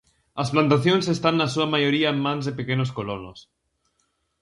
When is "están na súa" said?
1.15-1.67